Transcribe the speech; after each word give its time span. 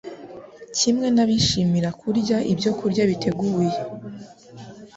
kimwe 0.77 1.07
n’abishimira 1.15 1.89
kurya 1.99 2.37
ibyokurya 2.51 3.01
bateguye, 3.09 3.77